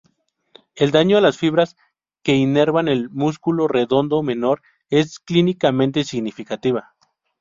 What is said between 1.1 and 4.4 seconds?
a las fibras que inervan el músculo redondo